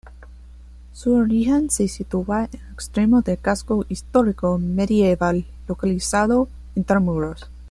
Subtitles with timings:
[0.93, 7.45] Su origen se sitúa en un extremo del casco histórico medieval, localizado intramuros.